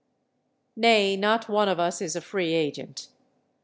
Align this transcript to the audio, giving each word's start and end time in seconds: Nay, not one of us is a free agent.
Nay, 0.75 1.15
not 1.15 1.47
one 1.47 1.69
of 1.69 1.79
us 1.79 2.01
is 2.01 2.15
a 2.15 2.21
free 2.21 2.53
agent. 2.55 3.09